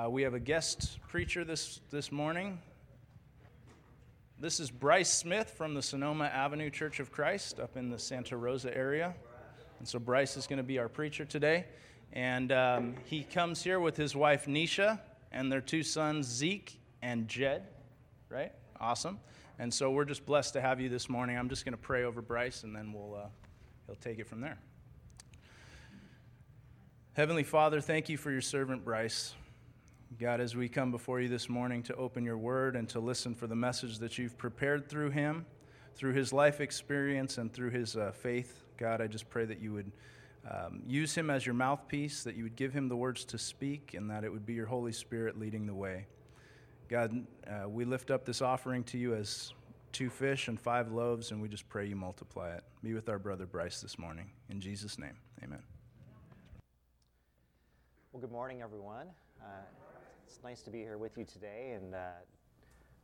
[0.00, 2.58] Uh, we have a guest preacher this, this morning.
[4.38, 8.36] This is Brice Smith from the Sonoma Avenue Church of Christ up in the Santa
[8.36, 9.14] Rosa area.
[9.78, 11.66] And so Brice is going to be our preacher today.
[12.14, 15.00] And um, he comes here with his wife Nisha
[15.32, 17.66] and their two sons Zeke and Jed,
[18.30, 18.52] right?
[18.80, 19.18] Awesome.
[19.58, 21.36] And so we're just blessed to have you this morning.
[21.36, 23.26] I'm just going to pray over Brice and then we'll, uh,
[23.86, 24.58] he'll take it from there.
[27.12, 29.34] Heavenly Father, thank you for your servant Brice.
[30.18, 33.34] God, as we come before you this morning to open your word and to listen
[33.34, 35.46] for the message that you've prepared through him,
[35.94, 39.72] through his life experience, and through his uh, faith, God, I just pray that you
[39.72, 39.92] would
[40.50, 43.94] um, use him as your mouthpiece, that you would give him the words to speak,
[43.94, 46.06] and that it would be your Holy Spirit leading the way.
[46.88, 49.52] God, uh, we lift up this offering to you as
[49.92, 52.64] two fish and five loaves, and we just pray you multiply it.
[52.82, 54.30] Be with our brother Brice this morning.
[54.48, 55.62] In Jesus' name, amen.
[58.12, 59.06] Well, good morning, everyone.
[59.40, 59.46] Uh,
[60.30, 61.98] it's nice to be here with you today, and uh,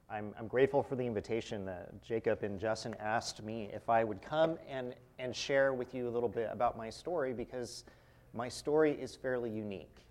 [0.08, 4.22] I'm, I'm grateful for the invitation that Jacob and Justin asked me if I would
[4.22, 7.82] come and, and share with you a little bit about my story because
[8.32, 10.06] my story is fairly unique.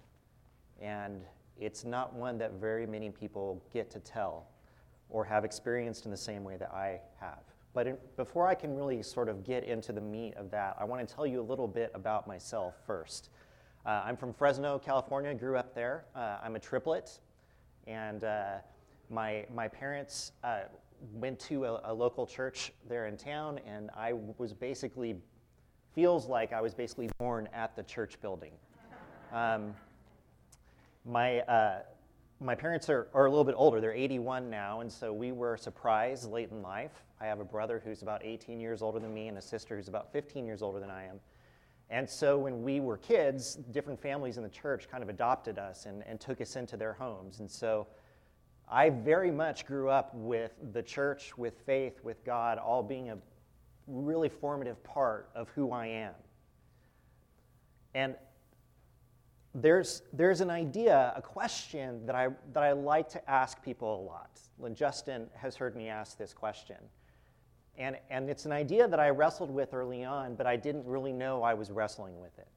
[0.81, 1.21] And
[1.57, 4.49] it's not one that very many people get to tell
[5.09, 7.43] or have experienced in the same way that I have.
[7.73, 10.83] But in, before I can really sort of get into the meat of that, I
[10.83, 13.29] want to tell you a little bit about myself first.
[13.85, 16.05] Uh, I'm from Fresno, California, grew up there.
[16.15, 17.19] Uh, I'm a triplet,
[17.85, 18.55] and uh,
[19.11, 20.61] my, my parents uh,
[21.13, 25.17] went to a, a, local church there in town, and I was basically,
[25.93, 28.53] feels like I was basically born at the church building.
[29.31, 29.75] Um,
[31.05, 31.83] my, uh,
[32.41, 35.57] my parents are, are a little bit older, they're 81 now, and so we were
[35.57, 37.03] surprised late in life.
[37.21, 39.89] I have a brother who's about 18 years older than me, and a sister who's
[39.89, 41.19] about 15 years older than I am.
[41.89, 45.85] And so when we were kids, different families in the church kind of adopted us
[45.85, 47.39] and, and took us into their homes.
[47.39, 47.87] And so
[48.69, 53.17] I very much grew up with the church, with faith, with God, all being a
[53.87, 56.13] really formative part of who I am.
[57.93, 58.15] And
[59.53, 64.03] there's, there's an idea, a question that I, that I like to ask people a
[64.03, 64.39] lot.
[64.75, 66.77] Justin has heard me ask this question.
[67.77, 71.11] And, and it's an idea that I wrestled with early on, but I didn't really
[71.11, 72.47] know I was wrestling with it.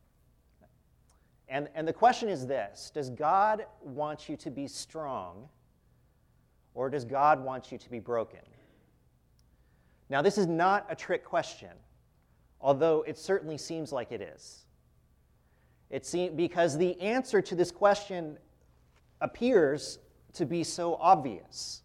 [1.48, 5.48] And, and the question is this Does God want you to be strong,
[6.74, 8.40] or does God want you to be broken?
[10.10, 11.70] Now, this is not a trick question,
[12.60, 14.64] although it certainly seems like it is.
[15.90, 18.38] It because the answer to this question
[19.20, 19.98] appears
[20.34, 21.82] to be so obvious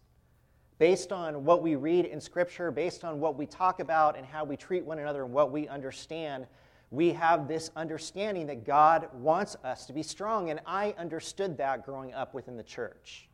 [0.78, 4.44] based on what we read in Scripture, based on what we talk about and how
[4.44, 6.46] we treat one another and what we understand,
[6.90, 10.50] we have this understanding that God wants us to be strong.
[10.50, 13.28] And I understood that growing up within the church.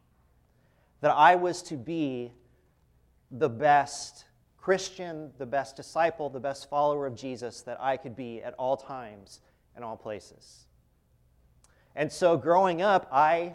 [1.01, 2.33] That I was to be
[3.31, 4.25] the best
[4.59, 8.77] Christian, the best disciple, the best follower of Jesus that I could be at all
[8.77, 9.41] times
[9.75, 10.67] and all places.
[11.97, 13.55] And so growing up, I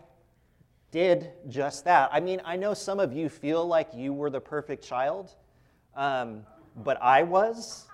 [0.95, 2.09] did just that.
[2.13, 5.35] I mean, I know some of you feel like you were the perfect child,
[5.93, 6.45] um,
[6.85, 7.87] but I was.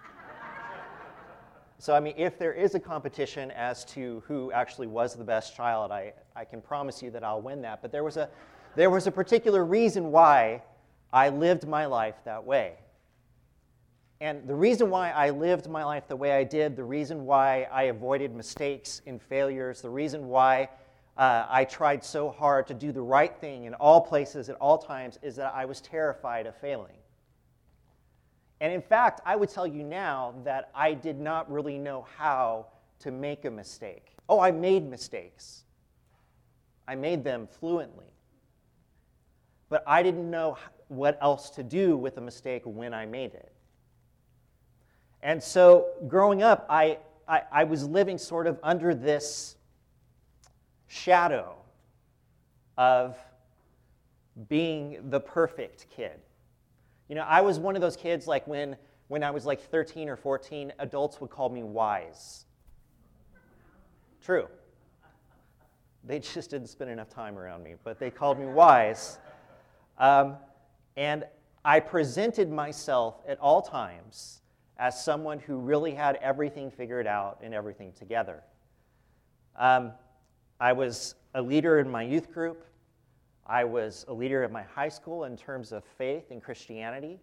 [1.80, 5.56] So, I mean, if there is a competition as to who actually was the best
[5.56, 7.82] child, I, I can promise you that I'll win that.
[7.82, 8.30] But there was, a,
[8.76, 10.62] there was a particular reason why
[11.12, 12.76] I lived my life that way.
[14.20, 17.68] And the reason why I lived my life the way I did, the reason why
[17.72, 20.70] I avoided mistakes and failures, the reason why
[21.18, 24.78] uh, I tried so hard to do the right thing in all places at all
[24.78, 26.98] times is that I was terrified of failing.
[28.62, 32.68] And in fact, I would tell you now that I did not really know how
[33.00, 34.16] to make a mistake.
[34.30, 35.64] Oh, I made mistakes.
[36.88, 38.14] I made them fluently.
[39.70, 40.58] But I didn't know
[40.88, 43.52] what else to do with a mistake when I made it.
[45.24, 46.98] And so growing up, I,
[47.28, 49.56] I, I was living sort of under this
[50.92, 51.56] shadow
[52.78, 53.18] of
[54.50, 56.20] being the perfect kid.
[57.08, 58.76] You know, I was one of those kids like when,
[59.08, 62.46] when I was like 13 or 14, adults would call me wise.
[64.22, 64.48] True.
[66.04, 69.18] They just didn't spend enough time around me, but they called me wise.
[69.98, 70.36] Um,
[70.98, 71.26] and
[71.64, 74.42] I presented myself at all times
[74.78, 78.44] as someone who really had everything figured out and everything together.
[79.58, 79.92] Um,
[80.62, 82.64] I was a leader in my youth group.
[83.48, 87.20] I was a leader at my high school in terms of faith and Christianity.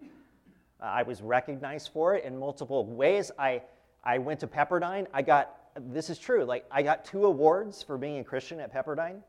[0.82, 3.31] Uh, I was recognized for it in multiple ways.
[3.38, 3.62] I,
[4.02, 5.06] I went to Pepperdine.
[5.14, 8.75] I got, this is true, like I got two awards for being a Christian at
[8.75, 9.23] Pepperdine.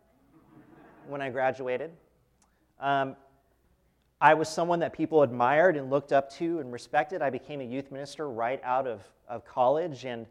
[1.07, 1.91] when I graduated.
[2.79, 3.15] Um,
[4.19, 7.21] I was someone that people admired and looked up to and respected.
[7.21, 10.25] I became a youth minister right out of, of college, and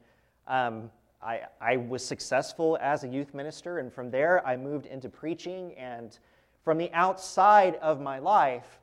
[0.48, 0.90] um,
[1.22, 3.78] I, I was successful as a youth minister.
[3.78, 5.74] And from there, I moved into preaching.
[5.74, 6.18] And
[6.62, 8.80] from the outside of my life,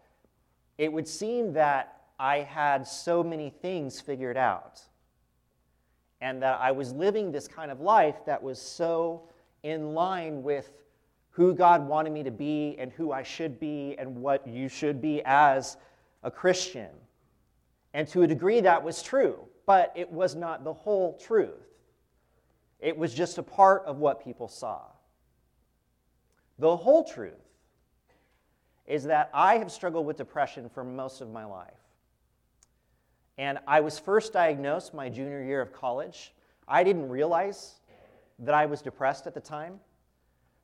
[0.78, 4.82] it would seem that I had so many things figured out,
[6.22, 9.28] and that I was living this kind of life that was so
[9.64, 10.72] in line with
[11.30, 15.02] who God wanted me to be and who I should be and what you should
[15.02, 15.76] be as
[16.24, 16.90] a Christian.
[17.94, 21.75] And to a degree, that was true, but it was not the whole truth.
[22.80, 24.82] It was just a part of what people saw.
[26.60, 27.34] The whole truth
[28.86, 31.74] is that I have struggled with depression for most of my life.
[33.38, 36.34] And I was first diagnosed my junior year of college.
[36.68, 37.76] I didn't realize
[38.40, 39.80] that I was depressed at the time.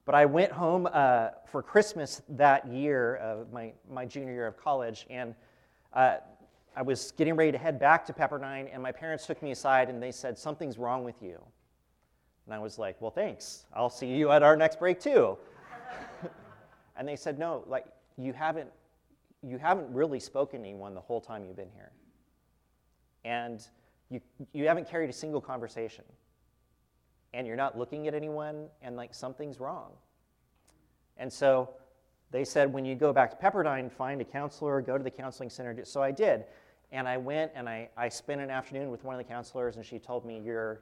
[0.06, 4.58] But I went home uh, for Christmas that year, uh, my, my junior year of
[4.58, 5.36] college, and
[5.94, 6.18] uh,
[6.76, 9.90] I was getting ready to head back to Pepperdine, and my parents took me aside
[9.90, 11.40] and they said, Something's wrong with you.
[12.46, 13.66] And I was like, Well, thanks.
[13.74, 15.38] I'll see you at our next break, too.
[16.96, 17.86] and they said, No, like,
[18.18, 18.70] you haven't,
[19.42, 21.92] you haven't really spoken to anyone the whole time you've been here.
[23.24, 23.66] And
[24.10, 24.20] you,
[24.54, 26.04] you haven't carried a single conversation
[27.34, 29.92] and you're not looking at anyone and like something's wrong.
[31.18, 31.70] And so
[32.32, 35.50] they said, when you go back to Pepperdine, find a counselor, go to the counseling
[35.50, 35.84] center.
[35.86, 36.46] So I did.
[36.92, 39.86] And I went and I, I spent an afternoon with one of the counselors, and
[39.86, 40.82] she told me, You're,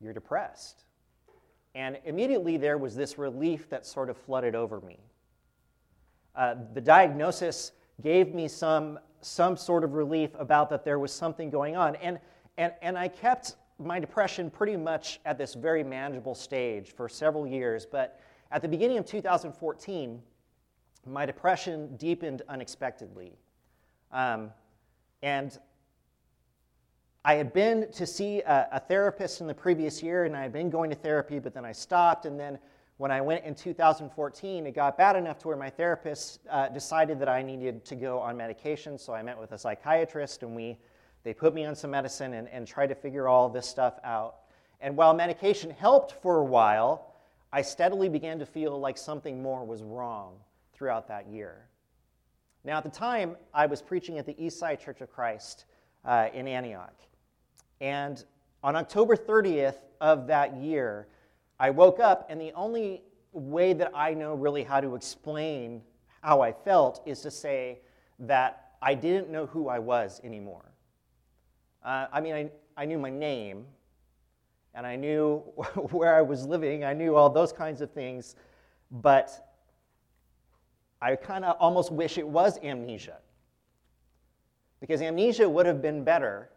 [0.00, 0.84] you're depressed.
[1.74, 4.98] And immediately there was this relief that sort of flooded over me.
[6.34, 11.50] Uh, the diagnosis gave me some, some sort of relief about that there was something
[11.50, 11.96] going on.
[11.96, 12.18] And,
[12.56, 17.46] and, and I kept my depression pretty much at this very manageable stage for several
[17.46, 18.20] years, but
[18.50, 20.22] at the beginning of 2014,
[21.06, 23.38] my depression deepened unexpectedly.
[24.10, 24.50] Um,
[25.22, 25.58] and
[27.28, 30.50] I had been to see a, a, therapist in the previous year, and I had
[30.50, 32.24] been going to therapy, but then I stopped.
[32.24, 32.58] And then
[32.96, 37.18] when I went in 2014, it got bad enough to where my therapist uh, decided
[37.20, 38.96] that I needed to go on medication.
[38.96, 40.78] So I met with a psychiatrist, and we
[41.22, 44.36] they put me on some medicine and, and tried to figure all this stuff out.
[44.80, 47.14] And while medication helped for a while,
[47.52, 50.36] I steadily began to feel like something more was wrong
[50.72, 51.66] throughout that year.
[52.64, 55.66] Now, at the time, I was preaching at the Eastside Church of Christ
[56.06, 56.94] uh, in Antioch.
[57.80, 58.24] And
[58.62, 61.08] on October 30th of that year,
[61.60, 63.02] I woke up, and the only
[63.32, 65.82] way that I know really how to explain
[66.22, 67.80] how I felt is to say
[68.20, 70.72] that I didn't know who I was anymore.
[71.84, 73.64] Uh, I mean, I, I knew my name,
[74.74, 75.38] and I knew
[75.90, 78.36] where I was living, I knew all those kinds of things,
[78.90, 79.52] but
[81.00, 83.18] I kind of almost wish it was amnesia.
[84.80, 86.50] Because amnesia would have been better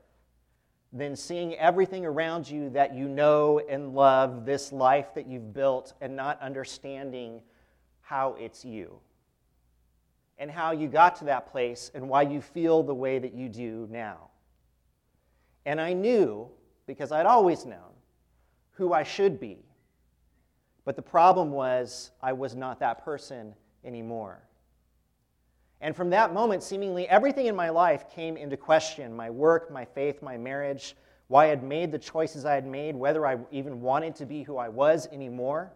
[0.94, 5.94] than seeing everything around you that you know and love, this life that you've built,
[6.02, 7.42] and not understanding
[8.02, 9.00] how it's you.
[10.38, 13.48] And how you got to that place and why you feel the way that you
[13.48, 14.32] do now.
[15.66, 16.50] And I knew,
[16.88, 17.94] because I'd always known,
[18.72, 19.60] who I should be.
[20.84, 23.54] But the problem was, I was not that person
[23.86, 24.42] anymore.
[25.82, 29.84] And from that moment, seemingly everything in my life came into question my work, my
[29.84, 30.96] faith, my marriage,
[31.28, 34.44] why I had made the choices I had made, whether I even wanted to be
[34.44, 35.72] who I was anymore.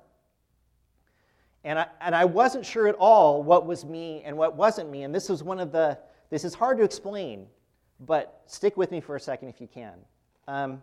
[1.64, 5.04] And I, and I wasn't sure at all what was me and what wasn't me.
[5.04, 5.98] And this was one of the,
[6.30, 7.48] this is hard to explain
[8.00, 9.94] but stick with me for a second if you can.
[10.48, 10.82] Um,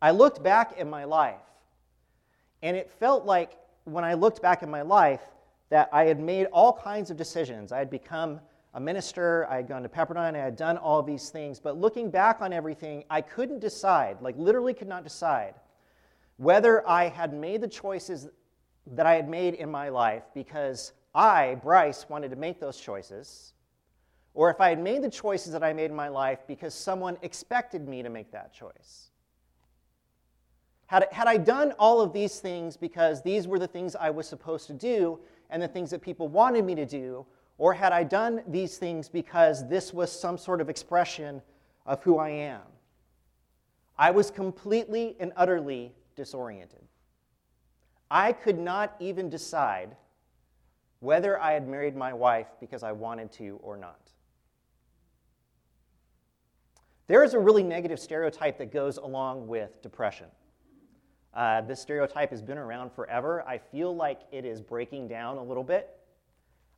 [0.00, 1.40] I looked back at my life,
[2.62, 5.20] and it felt like when I looked back at my life
[5.72, 7.72] that I had made all kinds of decisions.
[7.72, 8.40] I had become
[8.74, 12.10] a minister, I had gone to Pepperdine, I had done all these things, but looking
[12.10, 15.54] back on everything, I couldn't decide, like literally could not decide,
[16.36, 18.28] whether I had made the choices
[18.86, 23.54] that I had made in my life because I, Brice, wanted to make those choices
[24.34, 27.16] or if I had made the choices that I made in my life because someone
[27.22, 29.08] expected me to make that choice.
[30.84, 34.28] Had, had I done all of these things because these were the things I was
[34.28, 35.18] supposed to do
[35.52, 37.24] and the things that people wanted me to do,
[37.58, 41.42] or had I done these things because this was some sort of expression
[41.86, 42.62] of who I am?
[43.98, 46.80] I was completely and utterly disoriented.
[48.10, 49.94] I could not even decide
[51.00, 54.10] whether I had married my wife because I wanted to or not.
[57.08, 60.28] There is a really negative stereotype that goes along with depression.
[61.34, 63.42] Uh, this stereotype has been around forever.
[63.46, 65.88] I feel like it is breaking down a little bit,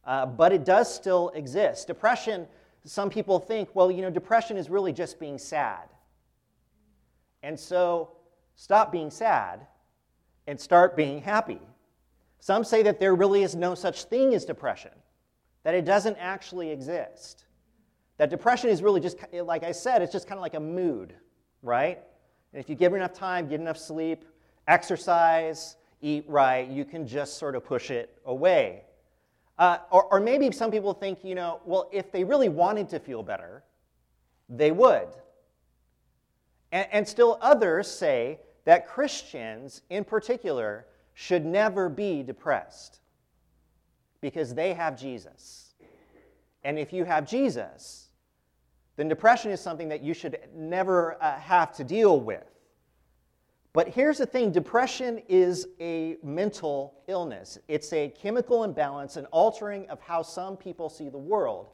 [0.04, 1.88] uh, but it does still exist.
[1.88, 2.46] Depression,
[2.84, 5.88] some people think, well, you know, depression is really just being sad.
[7.42, 8.12] And so
[8.54, 9.66] stop being sad
[10.46, 11.60] and start being happy.
[12.38, 14.92] Some say that there really is no such thing as depression,
[15.64, 17.46] that it doesn't actually exist.
[18.18, 21.14] That depression is really just, like I said, it's just kind of like a mood,
[21.62, 21.98] right?
[22.52, 24.24] And if you give enough time, get enough sleep,
[24.68, 28.82] exercise, eat right, you can just sort of push it away.
[29.58, 32.98] Uh, or, or maybe some people think, you know, well, if they really wanted to
[32.98, 33.62] feel better,
[34.48, 35.08] they would.
[36.72, 43.00] And, and still others say that Christians, in particular, should never be depressed
[44.20, 45.74] because they have Jesus.
[46.64, 48.08] And if you have Jesus,
[48.96, 52.53] then depression is something that you should never uh, have to deal with.
[53.74, 59.88] But here's the thing depression is a mental illness, it's a chemical imbalance, an altering
[59.90, 61.70] of how some people see the world.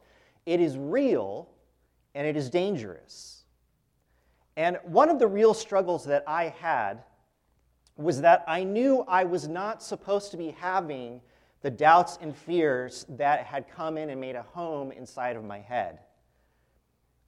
[0.47, 1.47] It is real
[2.15, 3.45] and it is dangerous.
[4.57, 7.03] And one of the real struggles that I had
[7.95, 11.21] was that I knew I was not supposed to be having
[11.61, 15.59] the doubts and fears that had come in and made a home inside of my
[15.59, 15.99] head.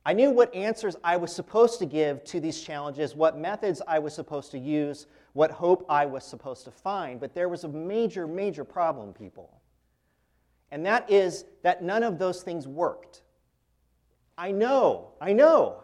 [0.05, 3.99] I knew what answers I was supposed to give to these challenges, what methods I
[3.99, 7.19] was supposed to use, what hope I was supposed to find.
[7.19, 9.61] But there was a major, major problem, people.
[10.71, 13.21] And that is that none of those things worked.
[14.37, 15.83] I know, I know.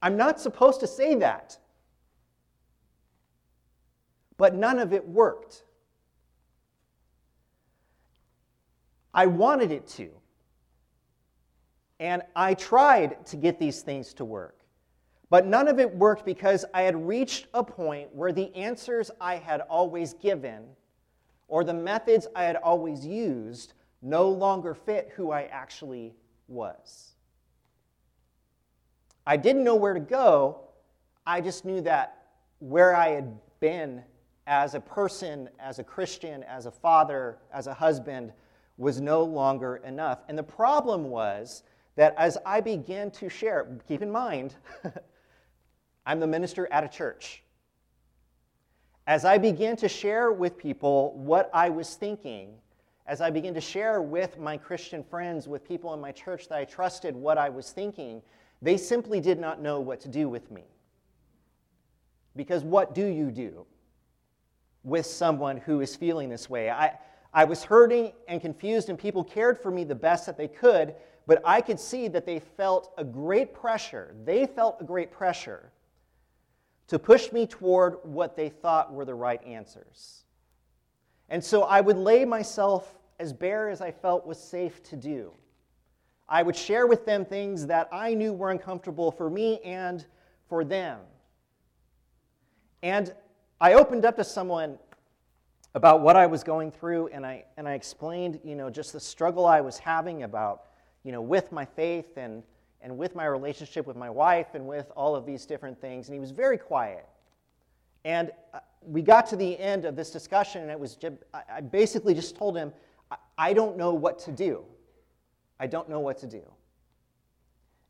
[0.00, 1.58] I'm not supposed to say that.
[4.38, 5.64] But none of it worked.
[9.12, 10.19] I wanted it to.
[12.00, 14.56] And I tried to get these things to work.
[15.28, 19.36] But none of it worked because I had reached a point where the answers I
[19.36, 20.64] had always given
[21.46, 26.14] or the methods I had always used no longer fit who I actually
[26.48, 27.12] was.
[29.26, 30.62] I didn't know where to go.
[31.26, 32.26] I just knew that
[32.58, 34.02] where I had been
[34.46, 38.32] as a person, as a Christian, as a father, as a husband,
[38.78, 40.20] was no longer enough.
[40.28, 41.62] And the problem was
[41.96, 44.54] that as I began to share, keep in mind,
[46.06, 47.42] I'm the minister at a church.
[49.06, 52.54] As I began to share with people what I was thinking,
[53.06, 56.58] as I began to share with my Christian friends, with people in my church that
[56.58, 58.22] I trusted what I was thinking,
[58.62, 60.64] they simply did not know what to do with me.
[62.36, 63.66] Because what do you do
[64.84, 66.70] with someone who is feeling this way?
[66.70, 66.98] I,
[67.34, 70.94] I was hurting and confused, and people cared for me the best that they could,
[71.30, 74.16] but I could see that they felt a great pressure.
[74.24, 75.70] They felt a great pressure
[76.88, 80.24] to push me toward what they thought were the right answers.
[81.28, 85.32] And so I would lay myself as bare as I felt was safe to do.
[86.28, 90.04] I would share with them things that I knew were uncomfortable for me and
[90.48, 90.98] for them.
[92.82, 93.14] And
[93.60, 94.80] I opened up to someone
[95.76, 98.98] about what I was going through, and I, and I explained, you know, just the
[98.98, 100.64] struggle I was having about
[101.04, 102.42] you know, with my faith and,
[102.82, 106.08] and with my relationship with my wife and with all of these different things.
[106.08, 107.06] And he was very quiet.
[108.04, 110.98] And uh, we got to the end of this discussion, and it was
[111.34, 112.72] I basically just told him,
[113.36, 114.64] I don't know what to do.
[115.58, 116.42] I don't know what to do.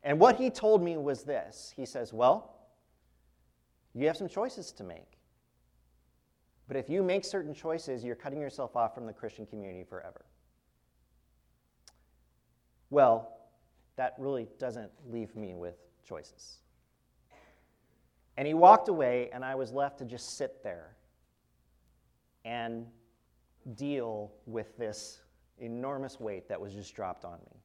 [0.03, 2.55] And what he told me was this He says, Well,
[3.93, 5.17] you have some choices to make.
[6.67, 10.25] But if you make certain choices, you're cutting yourself off from the Christian community forever.
[12.91, 13.39] Well,
[13.95, 15.75] that really doesn't leave me with
[16.07, 16.59] choices.
[18.37, 20.95] And he walked away, and I was left to just sit there
[22.45, 22.85] and
[23.75, 25.21] deal with this
[25.59, 27.61] enormous weight that was just dropped on me.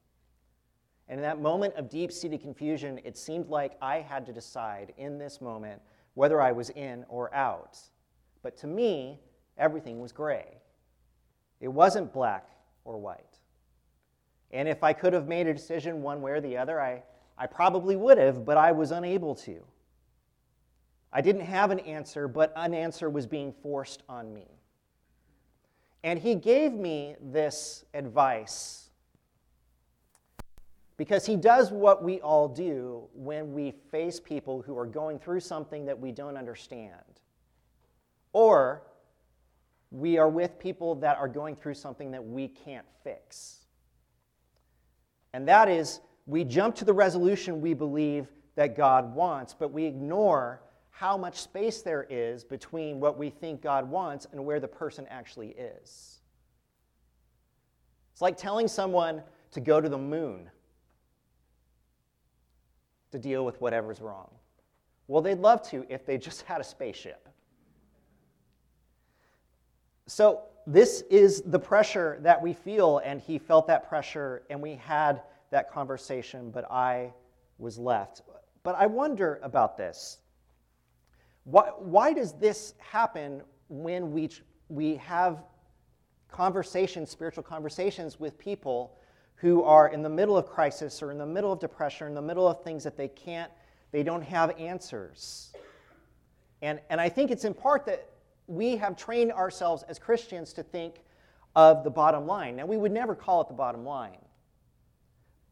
[1.09, 4.93] And in that moment of deep seated confusion, it seemed like I had to decide
[4.97, 5.81] in this moment
[6.13, 7.79] whether I was in or out.
[8.43, 9.19] But to me,
[9.57, 10.57] everything was gray.
[11.59, 12.49] It wasn't black
[12.83, 13.26] or white.
[14.51, 17.03] And if I could have made a decision one way or the other, I,
[17.37, 19.61] I probably would have, but I was unable to.
[21.11, 24.47] I didn't have an answer, but an answer was being forced on me.
[26.03, 28.89] And he gave me this advice
[30.95, 35.39] because he does what we all do when we face people who are going through
[35.39, 37.21] something that we don't understand.
[38.33, 38.83] Or
[39.91, 43.56] we are with people that are going through something that we can't fix.
[45.33, 49.85] And that is, we jump to the resolution we believe that God wants, but we
[49.85, 54.67] ignore how much space there is between what we think God wants and where the
[54.67, 56.21] person actually is.
[58.11, 60.49] It's like telling someone to go to the moon
[63.11, 64.29] to deal with whatever's wrong.
[65.07, 67.29] Well, they'd love to if they just had a spaceship.
[70.07, 74.75] So, this is the pressure that we feel, and he felt that pressure, and we
[74.75, 77.13] had that conversation, but I
[77.57, 78.21] was left.
[78.63, 80.17] But I wonder about this.
[81.45, 84.29] Why, why does this happen when we,
[84.67, 85.45] we have
[86.29, 88.97] conversations, spiritual conversations with people
[89.35, 92.21] who are in the middle of crisis or in the middle of depression, in the
[92.21, 93.51] middle of things that they can't,
[93.93, 95.53] they don't have answers?
[96.61, 98.09] And, and I think it's in part that
[98.47, 101.03] we have trained ourselves as Christians to think
[101.55, 102.55] of the bottom line.
[102.55, 104.17] Now, we would never call it the bottom line,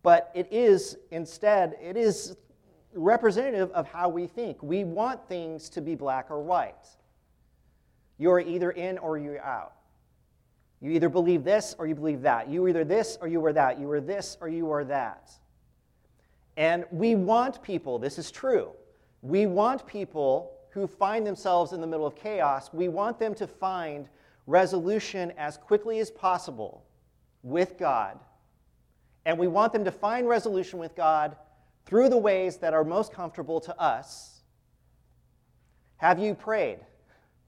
[0.03, 2.37] but it is instead, it is
[2.93, 4.61] representative of how we think.
[4.63, 6.87] We want things to be black or white.
[8.17, 9.73] You're either in or you're out.
[10.81, 12.49] You either believe this or you believe that.
[12.49, 13.79] You either this or you are that.
[13.79, 15.31] You are this or you are that.
[16.57, 18.71] And we want people, this is true,
[19.21, 23.47] we want people who find themselves in the middle of chaos, we want them to
[23.47, 24.09] find
[24.45, 26.85] resolution as quickly as possible
[27.43, 28.19] with God.
[29.25, 31.37] And we want them to find resolution with God
[31.85, 34.41] through the ways that are most comfortable to us.
[35.95, 36.79] Have you prayed?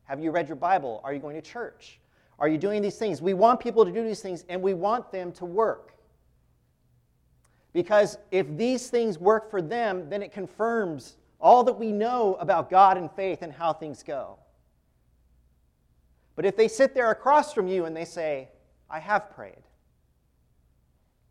[0.06, 1.02] Have you read your Bible?
[1.04, 2.00] Are you going to church?
[2.40, 3.22] Are you doing these things?
[3.22, 5.96] We want people to do these things and we want them to work.
[7.74, 12.70] Because if these things work for them, then it confirms all that we know about
[12.70, 14.40] God and faith and how things go.
[16.36, 18.50] But if they sit there across from you and they say,
[18.90, 19.64] I have prayed,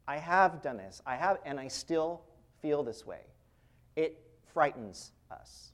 [0.07, 2.23] I have done this, I have, and I still
[2.63, 3.21] feel this way.
[3.97, 4.21] It
[4.53, 5.73] frightens us.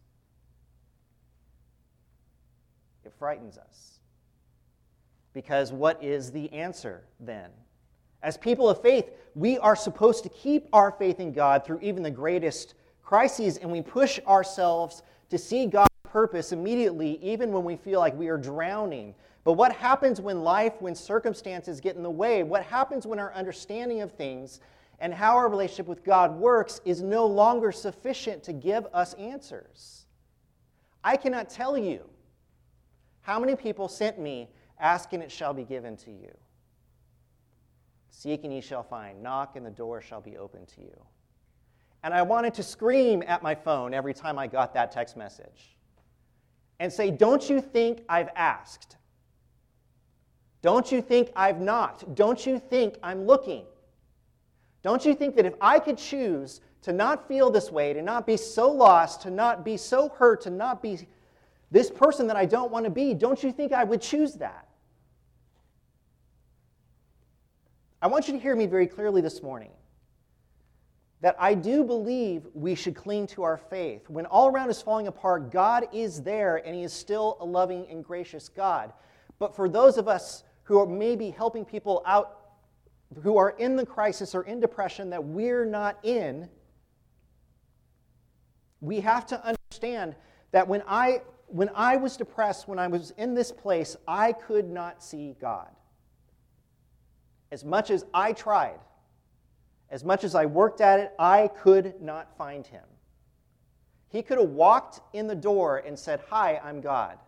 [3.04, 3.98] It frightens us.
[5.34, 7.50] Because what is the answer then?
[8.22, 12.02] As people of faith, we are supposed to keep our faith in God through even
[12.02, 12.74] the greatest
[13.12, 18.16] crises, and we push ourselves to see God's purpose immediately, even when we feel like
[18.16, 19.14] we are drowning.
[19.44, 22.42] But what happens when life, when circumstances get in the way?
[22.42, 24.60] What happens when our understanding of things
[24.98, 30.06] and how our relationship with God works is no longer sufficient to give us answers.
[31.04, 32.08] I cannot tell you
[33.20, 34.48] how many people sent me,
[34.80, 36.34] asking, it shall be given to you.
[38.08, 39.22] Seek and ye shall find.
[39.22, 40.98] Knock and the door shall be open to you.
[42.02, 45.76] And I wanted to scream at my phone every time I got that text message
[46.80, 48.96] and say, Don't you think I've asked?
[50.62, 52.14] Don't you think I've knocked?
[52.14, 53.64] Don't you think I'm looking?
[54.82, 58.26] Don't you think that if I could choose to not feel this way, to not
[58.26, 61.06] be so lost, to not be so hurt, to not be
[61.70, 64.68] this person that I don't want to be, don't you think I would choose that?
[68.00, 69.70] I want you to hear me very clearly this morning
[71.22, 74.10] that I do believe we should cling to our faith.
[74.10, 77.86] When all around is falling apart, God is there and He is still a loving
[77.88, 78.92] and gracious God.
[79.38, 82.38] But for those of us who are maybe helping people out
[83.22, 86.48] who are in the crisis or in depression that we're not in,
[88.80, 90.16] we have to understand
[90.50, 94.68] that when I, when I was depressed, when I was in this place, I could
[94.68, 95.68] not see God.
[97.52, 98.80] As much as I tried,
[99.92, 102.82] as much as I worked at it, I could not find him.
[104.08, 107.18] He could have walked in the door and said, Hi, I'm God.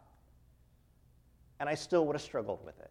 [1.61, 2.90] And I still would have struggled with it.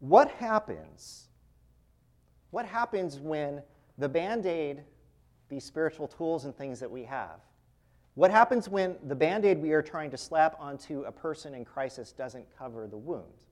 [0.00, 1.28] What happens?
[2.50, 3.62] What happens when
[3.96, 4.82] the band aid,
[5.48, 7.38] these spiritual tools and things that we have,
[8.14, 11.64] what happens when the band aid we are trying to slap onto a person in
[11.64, 13.45] crisis doesn't cover the wound?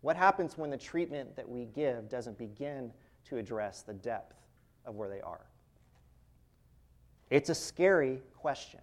[0.00, 2.92] What happens when the treatment that we give doesn't begin
[3.28, 4.36] to address the depth
[4.86, 5.46] of where they are?
[7.30, 8.80] It's a scary question.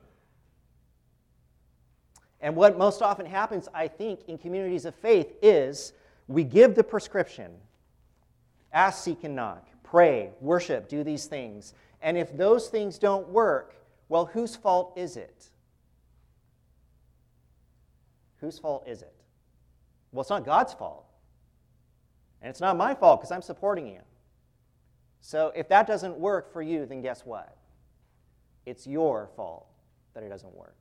[2.42, 5.94] And what most often happens, I think, in communities of faith is
[6.28, 7.52] we give the prescription
[8.74, 11.74] ask, seek, and knock, pray, worship, do these things.
[12.02, 13.74] And if those things don't work,
[14.10, 15.50] well, whose fault is it?
[18.42, 19.14] Whose fault is it?
[20.12, 21.05] Well, it's not God's fault.
[22.46, 24.02] And it's not my fault because I'm supporting you.
[25.20, 27.58] So if that doesn't work for you, then guess what?
[28.68, 29.66] It's your fault
[30.14, 30.76] that it doesn't work.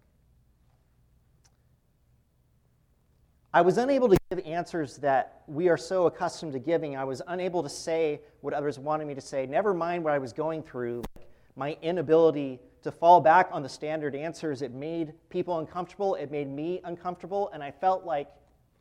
[3.55, 6.99] I was unable to give answers that we are so accustomed to giving.
[6.99, 10.19] I was unable to say what others wanted me to say, never mind what I
[10.19, 11.03] was going through.
[11.17, 14.61] Like, my inability to fall back on the standard answers.
[14.61, 16.15] It made people uncomfortable.
[16.17, 17.49] It made me uncomfortable.
[17.55, 18.29] And I felt like,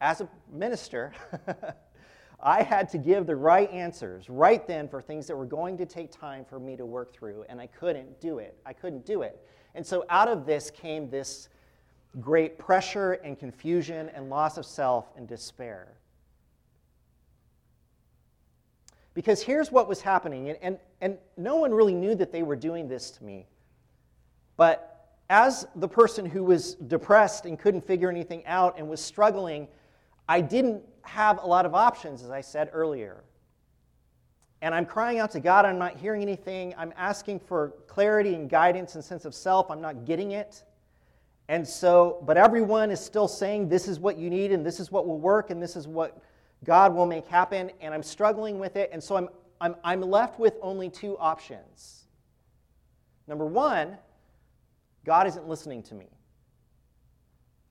[0.02, 1.14] as a minister,
[2.46, 5.86] I had to give the right answers right then for things that were going to
[5.86, 7.46] take time for me to work through.
[7.48, 8.58] And I couldn't do it.
[8.66, 9.42] I couldn't do it.
[9.76, 11.48] And so out of this came this
[12.20, 15.88] great pressure and confusion and loss of self and despair.
[19.14, 22.56] Because here's what was happening, and, and, and no one really knew that they were
[22.56, 23.48] doing this to me.
[24.58, 29.68] But as the person who was depressed and couldn't figure anything out and was struggling,
[30.28, 33.24] I didn't have a lot of options, as I said earlier.
[34.62, 36.74] And I'm crying out to God, I'm not hearing anything.
[36.78, 39.70] I'm asking for clarity and guidance and sense of self.
[39.70, 40.64] I'm not getting it.
[41.50, 44.90] And so, but everyone is still saying this is what you need and this is
[44.92, 46.22] what will work and this is what
[46.64, 47.72] God will make happen.
[47.82, 48.90] And I'm struggling with it.
[48.94, 49.28] And so I'm,
[49.60, 52.06] I'm, I'm left with only two options.
[53.28, 53.98] Number one,
[55.06, 56.08] God isn't listening to me,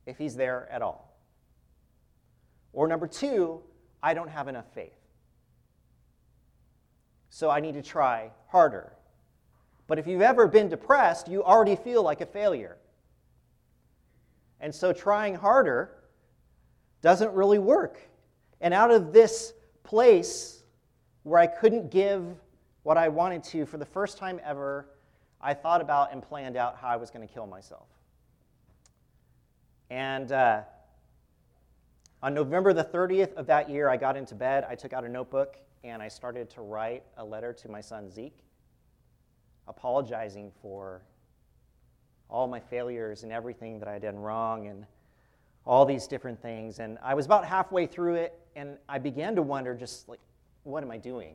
[0.06, 1.11] if He's there at all.
[2.72, 3.60] Or number two,
[4.02, 4.98] I don't have enough faith.
[7.28, 8.92] So I need to try harder.
[9.86, 12.76] But if you've ever been depressed, you already feel like a failure.
[14.60, 15.90] And so trying harder
[17.02, 18.00] doesn't really work.
[18.60, 20.62] And out of this place
[21.24, 22.24] where I couldn't give
[22.84, 24.88] what I wanted to for the first time ever,
[25.40, 27.86] I thought about and planned out how I was going to kill myself.
[29.90, 30.62] And uh,
[32.22, 35.08] on November the 30th of that year, I got into bed, I took out a
[35.08, 38.38] notebook, and I started to write a letter to my son Zeke,
[39.66, 41.02] apologizing for
[42.30, 44.86] all my failures and everything that I'd done wrong and
[45.66, 46.78] all these different things.
[46.78, 50.20] And I was about halfway through it, and I began to wonder just like,
[50.62, 51.34] what am I doing?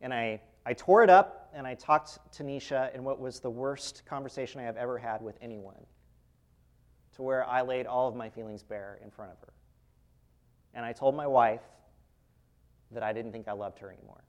[0.00, 3.50] And I, I tore it up and I talked to Nisha in what was the
[3.50, 5.86] worst conversation I have ever had with anyone,
[7.16, 9.51] to where I laid all of my feelings bare in front of her.
[10.74, 11.62] And I told my wife
[12.90, 14.22] that I didn't think I loved her anymore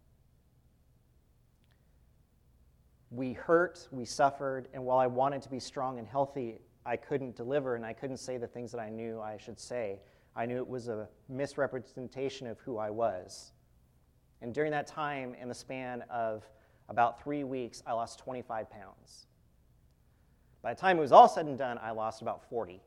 [3.13, 7.35] we hurt, we suffered, and while I wanted to be strong and healthy, I couldn't
[7.35, 9.99] deliver and I couldn't say the things that I knew I should say.
[10.35, 13.51] I knew it was a misrepresentation of who I was.
[14.41, 16.43] And during that time, in the span of
[16.89, 19.27] about three weeks, I lost 25 pounds.
[20.63, 22.81] By the time it was all said and done, I lost about 40.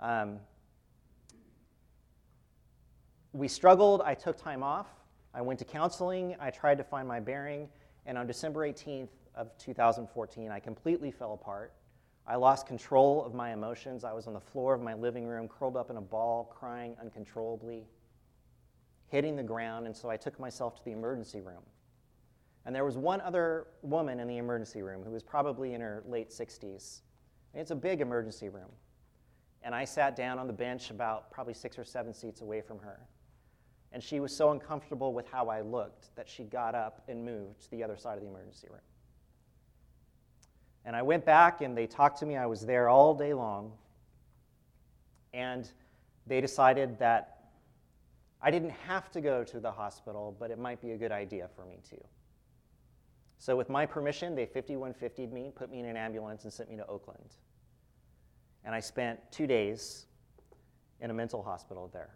[0.00, 0.40] Um,
[3.36, 4.00] we struggled.
[4.02, 4.86] I took time off.
[5.34, 6.36] I went to counseling.
[6.40, 7.68] I tried to find my bearing.
[8.06, 11.74] And on December 18th of 2014, I completely fell apart.
[12.26, 14.04] I lost control of my emotions.
[14.04, 16.96] I was on the floor of my living room, curled up in a ball, crying
[17.00, 17.86] uncontrollably,
[19.08, 21.62] hitting the ground, and so I took myself to the emergency room.
[22.64, 26.02] And there was one other woman in the emergency room who was probably in her
[26.08, 27.02] late 60s.
[27.52, 28.70] And it's a big emergency room.
[29.62, 32.78] And I sat down on the bench about probably six or seven seats away from
[32.80, 32.98] her.
[33.96, 37.62] And she was so uncomfortable with how I looked that she got up and moved
[37.62, 38.82] to the other side of the emergency room.
[40.84, 42.36] And I went back and they talked to me.
[42.36, 43.72] I was there all day long.
[45.32, 45.66] And
[46.26, 47.38] they decided that
[48.42, 51.48] I didn't have to go to the hospital, but it might be a good idea
[51.56, 51.96] for me to.
[53.38, 56.76] So, with my permission, they 5150'd me, put me in an ambulance, and sent me
[56.76, 57.36] to Oakland.
[58.62, 60.04] And I spent two days
[61.00, 62.10] in a mental hospital there.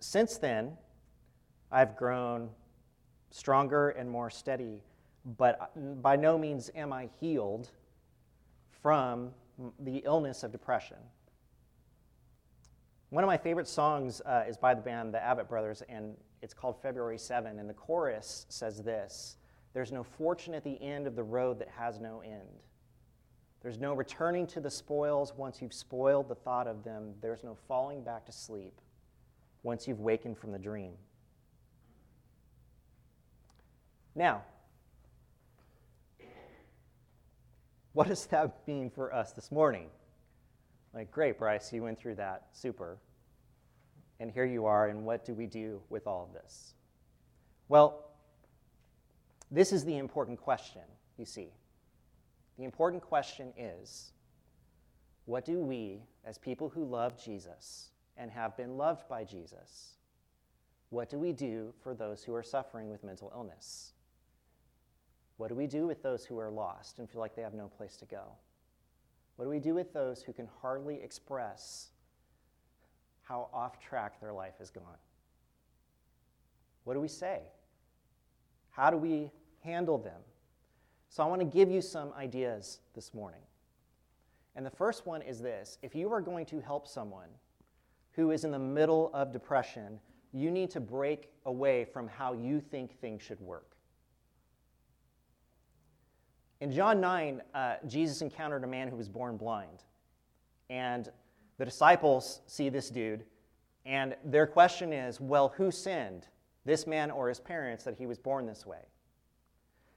[0.00, 0.76] Since then,
[1.70, 2.48] I've grown
[3.30, 4.82] stronger and more steady,
[5.36, 7.68] but by no means am I healed
[8.82, 9.30] from
[9.78, 10.96] the illness of depression.
[13.10, 16.54] One of my favorite songs uh, is by the band the Avett Brothers, and it's
[16.54, 17.58] called February 7.
[17.58, 19.36] And the chorus says this
[19.74, 22.62] There's no fortune at the end of the road that has no end.
[23.60, 27.12] There's no returning to the spoils once you've spoiled the thought of them.
[27.20, 28.80] There's no falling back to sleep
[29.62, 30.92] once you've wakened from the dream.
[34.14, 34.42] Now,
[37.92, 39.88] what does that mean for us this morning?
[40.92, 42.46] Like, great, Brice, you went through that.
[42.52, 42.98] Super.
[44.18, 46.74] And here you are, and what do we do with all of this?
[47.68, 48.04] Well,
[49.50, 50.82] this is the important question,
[51.16, 51.48] you see.
[52.58, 54.12] The important question is
[55.24, 57.90] what do we, as people who love Jesus,
[58.20, 59.94] and have been loved by Jesus.
[60.90, 63.92] What do we do for those who are suffering with mental illness?
[65.38, 67.66] What do we do with those who are lost and feel like they have no
[67.66, 68.22] place to go?
[69.36, 71.88] What do we do with those who can hardly express
[73.22, 74.84] how off track their life has gone?
[76.84, 77.40] What do we say?
[78.70, 79.30] How do we
[79.62, 80.20] handle them.
[81.08, 83.40] So I want to give you some ideas this morning.
[84.56, 87.28] And the first one is this if you are going to help someone
[88.12, 90.00] who is in the middle of depression,
[90.32, 93.76] you need to break away from how you think things should work.
[96.60, 99.82] In John 9, uh, Jesus encountered a man who was born blind.
[100.68, 101.08] And
[101.58, 103.24] the disciples see this dude,
[103.86, 106.28] and their question is well, who sinned,
[106.64, 108.82] this man or his parents, that he was born this way?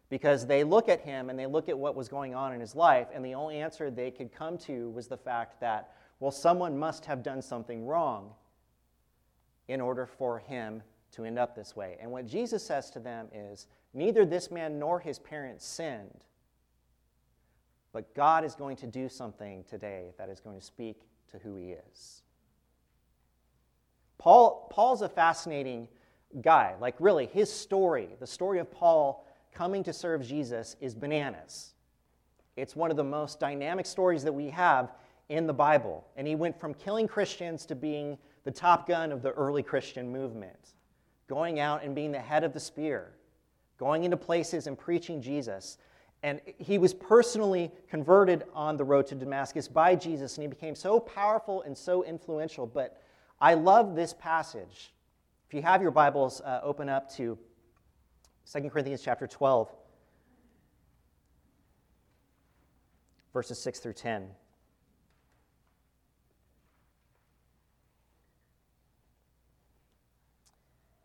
[0.09, 2.75] Because they look at him and they look at what was going on in his
[2.75, 6.77] life, and the only answer they could come to was the fact that, well, someone
[6.77, 8.31] must have done something wrong
[9.67, 11.97] in order for him to end up this way.
[11.99, 16.23] And what Jesus says to them is neither this man nor his parents sinned
[17.93, 20.99] but God is going to do something today that is going to speak
[21.31, 22.23] to who he is.
[24.17, 25.87] Paul, Paul's a fascinating
[26.41, 26.73] guy.
[26.81, 31.75] Like, really, his story, the story of Paul coming to serve Jesus, is bananas.
[32.57, 34.91] It's one of the most dynamic stories that we have
[35.29, 36.05] in the Bible.
[36.15, 40.11] And he went from killing Christians to being the top gun of the early Christian
[40.11, 40.73] movement,
[41.27, 43.13] going out and being the head of the spear,
[43.77, 45.77] going into places and preaching Jesus.
[46.23, 50.75] And he was personally converted on the road to Damascus by Jesus, and he became
[50.75, 52.65] so powerful and so influential.
[52.65, 53.01] But
[53.41, 54.93] I love this passage.
[55.47, 57.37] If you have your Bibles, uh, open up to
[58.51, 59.69] 2 Corinthians chapter 12,
[63.33, 64.29] verses 6 through 10.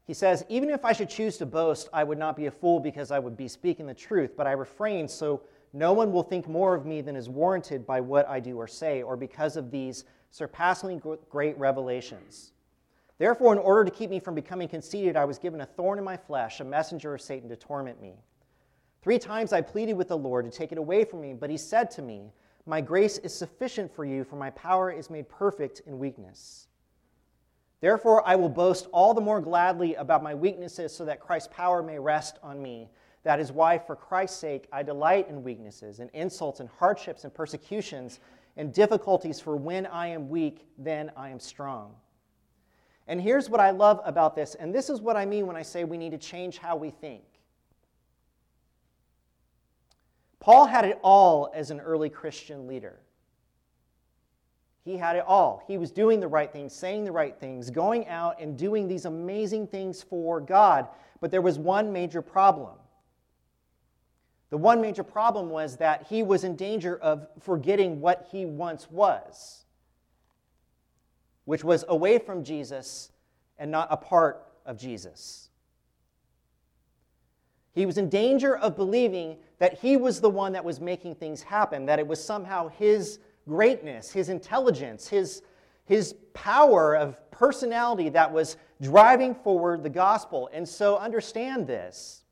[0.08, 2.80] He says, Even if I should choose to boast, I would not be a fool
[2.80, 5.42] because I would be speaking the truth, but I refrain so
[5.74, 8.66] no one will think more of me than is warranted by what I do or
[8.66, 12.52] say, or because of these surpassingly great revelations.
[13.18, 16.04] Therefore, in order to keep me from becoming conceited, I was given a thorn in
[16.04, 18.14] my flesh, a messenger of Satan to torment me.
[19.02, 21.58] Three times I pleaded with the Lord to take it away from me, but he
[21.58, 22.32] said to me,
[22.64, 26.67] My grace is sufficient for you, for my power is made perfect in weakness.
[27.80, 31.82] Therefore, I will boast all the more gladly about my weaknesses so that Christ's power
[31.82, 32.90] may rest on me.
[33.22, 37.32] That is why, for Christ's sake, I delight in weaknesses, in insults, and hardships, and
[37.32, 38.20] persecutions,
[38.56, 41.94] and difficulties, for when I am weak, then I am strong.
[43.06, 45.62] And here's what I love about this, and this is what I mean when I
[45.62, 47.22] say we need to change how we think.
[50.40, 52.98] Paul had it all as an early Christian leader.
[54.88, 55.62] He had it all.
[55.66, 59.04] He was doing the right things, saying the right things, going out and doing these
[59.04, 60.88] amazing things for God.
[61.20, 62.74] But there was one major problem.
[64.48, 68.90] The one major problem was that he was in danger of forgetting what he once
[68.90, 69.66] was,
[71.44, 73.12] which was away from Jesus
[73.58, 75.50] and not a part of Jesus.
[77.74, 81.42] He was in danger of believing that he was the one that was making things
[81.42, 85.42] happen, that it was somehow his greatness, his intelligence, his,
[85.86, 90.48] his power of personality that was driving forward the gospel.
[90.52, 92.22] And so understand this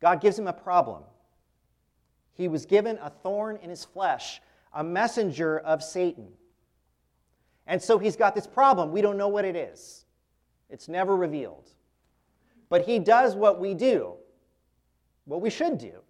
[0.00, 1.02] God gives him a problem.
[2.34, 4.42] He was given a thorn in his flesh,
[4.74, 6.28] a messenger of Satan.
[7.66, 8.92] And so he's got this problem.
[8.92, 10.04] We don't know what it is,
[10.68, 11.70] it's never revealed.
[12.68, 14.14] But he does what we do,
[15.26, 16.03] what we should do.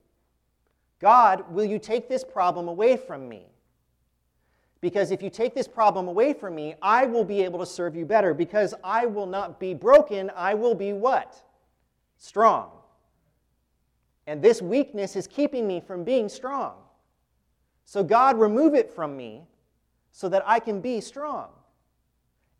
[1.04, 3.44] God, will you take this problem away from me?
[4.80, 7.94] Because if you take this problem away from me, I will be able to serve
[7.94, 8.32] you better.
[8.32, 11.44] Because I will not be broken, I will be what?
[12.16, 12.70] Strong.
[14.26, 16.76] And this weakness is keeping me from being strong.
[17.84, 19.42] So, God, remove it from me
[20.10, 21.50] so that I can be strong.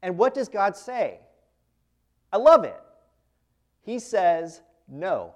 [0.03, 1.19] And what does God say?
[2.31, 2.79] I love it.
[3.81, 5.33] He says, no.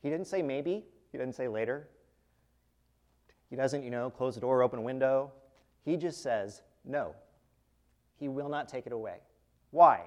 [0.00, 1.88] He didn't say maybe, he doesn't say later.
[3.50, 5.32] He doesn't, you know, close the door, open a window.
[5.84, 7.14] He just says, no.
[8.18, 9.18] He will not take it away.
[9.70, 10.02] Why?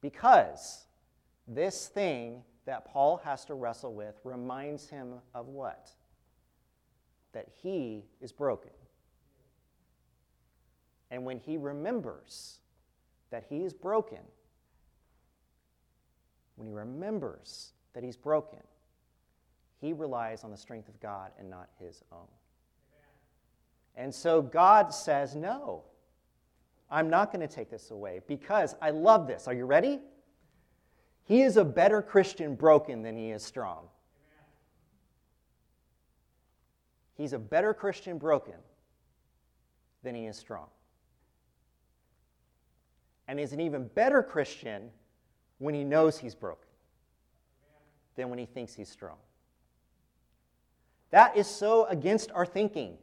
[0.00, 0.86] Because
[1.46, 5.90] this thing that Paul has to wrestle with reminds him of what?
[7.32, 8.70] That he is broken.
[11.10, 12.58] And when he remembers
[13.30, 14.18] that he is broken,
[16.56, 18.60] when he remembers that he's broken,
[19.82, 22.28] he relies on the strength of God and not his own.
[23.96, 25.82] And so God says, No,
[26.88, 29.48] I'm not going to take this away because I love this.
[29.48, 30.00] Are you ready?
[31.24, 33.88] He is a better Christian broken than he is strong.
[37.16, 38.54] He's a better Christian broken
[40.04, 40.66] than he is strong.
[43.26, 44.90] And he's an even better Christian
[45.58, 46.68] when he knows he's broken.
[48.14, 49.16] than when he thinks he's strong.
[51.12, 52.98] That is so against our thinking.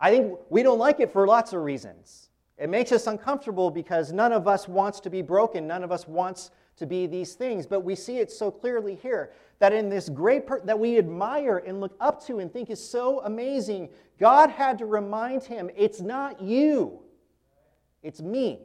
[0.00, 2.30] I think we don't like it for lots of reasons.
[2.58, 5.66] It makes us uncomfortable because none of us wants to be broken.
[5.66, 7.66] None of us wants to be these things.
[7.66, 11.58] But we see it so clearly here that in this great per- that we admire
[11.58, 16.00] and look up to and think is so amazing, God had to remind him, it's
[16.00, 17.00] not you.
[18.02, 18.60] It's me.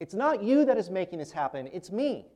[0.00, 2.26] It's not you that is making this happen, it's me.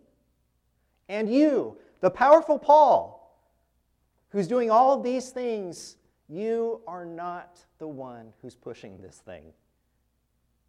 [1.09, 3.41] And you, the powerful Paul,
[4.31, 5.97] who's doing all these things
[6.31, 9.43] you are not the one who's pushing this thing.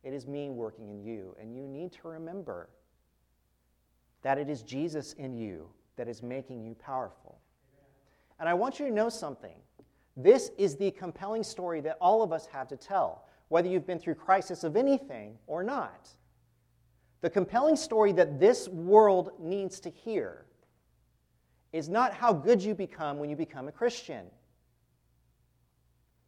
[0.03, 1.35] It is me working in you.
[1.39, 2.69] And you need to remember
[4.23, 7.39] that it is Jesus in you that is making you powerful.
[8.39, 9.55] And I want you to know something.
[10.17, 13.99] This is the compelling story that all of us have to tell, whether you've been
[13.99, 16.09] through crisis of anything or not.
[17.21, 20.45] The compelling story that this world needs to hear
[21.73, 24.25] is not how good you become when you become a Christian.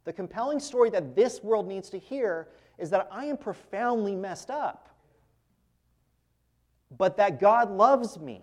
[0.04, 4.50] The compelling story that this world needs to hear is that I am profoundly messed
[4.50, 4.88] up,
[6.96, 8.42] but that God loves me,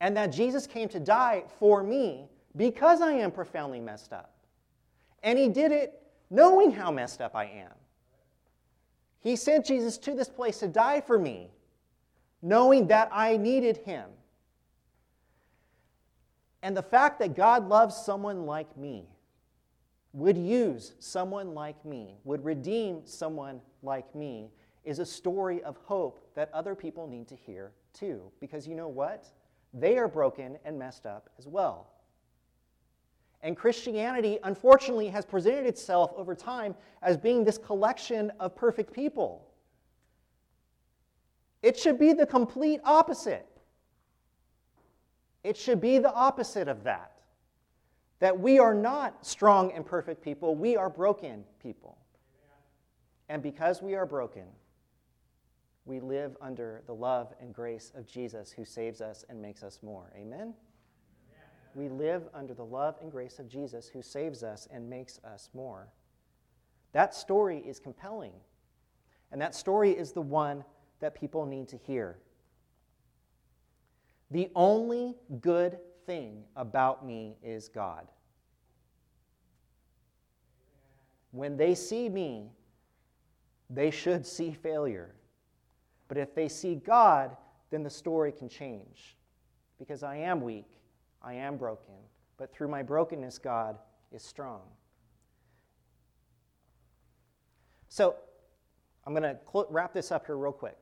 [0.00, 4.34] and that Jesus came to die for me because I am profoundly messed up.
[5.22, 7.72] And He did it knowing how messed up I am.
[9.20, 11.50] He sent Jesus to this place to die for me,
[12.42, 14.04] knowing that I needed Him.
[16.66, 19.06] And the fact that God loves someone like me
[20.12, 24.50] would use someone like me, would redeem someone like me,
[24.82, 28.20] is a story of hope that other people need to hear too.
[28.40, 29.28] Because you know what?
[29.74, 31.92] They are broken and messed up as well.
[33.42, 39.46] And Christianity, unfortunately, has presented itself over time as being this collection of perfect people.
[41.62, 43.46] It should be the complete opposite.
[45.46, 47.12] It should be the opposite of that
[48.18, 51.98] that we are not strong and perfect people, we are broken people.
[53.28, 54.46] And because we are broken,
[55.84, 59.78] we live under the love and grace of Jesus who saves us and makes us
[59.82, 60.10] more.
[60.16, 60.52] Amen?
[61.76, 65.50] We live under the love and grace of Jesus who saves us and makes us
[65.54, 65.86] more.
[66.92, 68.32] That story is compelling.
[69.30, 70.64] And that story is the one
[70.98, 72.18] that people need to hear.
[74.30, 78.08] The only good thing about me is God.
[81.30, 82.50] When they see me,
[83.68, 85.14] they should see failure.
[86.08, 87.36] But if they see God,
[87.70, 89.16] then the story can change.
[89.78, 90.80] Because I am weak,
[91.22, 91.94] I am broken,
[92.38, 93.76] but through my brokenness, God
[94.12, 94.62] is strong.
[97.88, 98.16] So,
[99.04, 100.76] I'm going to cl- wrap this up here real quick.